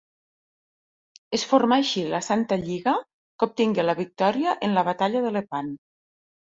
Es 1.39 1.43
formà 1.51 1.77
així 1.83 2.07
la 2.15 2.23
Santa 2.29 2.59
Lliga 2.63 2.97
que 2.99 3.51
obtingué 3.51 3.89
la 3.89 3.99
victòria 4.05 4.61
en 4.69 4.79
la 4.81 4.87
Batalla 4.93 5.27
de 5.29 5.37
Lepant. 5.41 5.75